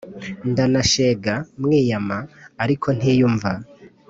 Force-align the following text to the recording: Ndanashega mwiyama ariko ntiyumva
Ndanashega 0.49 1.33
mwiyama 1.61 2.17
ariko 2.63 2.87
ntiyumva 2.97 3.51